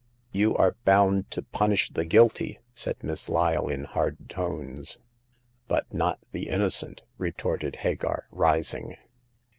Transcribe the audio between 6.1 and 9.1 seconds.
the innocent,*' retorted Hagar, rising.